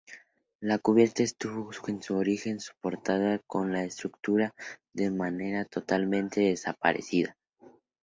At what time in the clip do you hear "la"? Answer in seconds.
0.61-0.79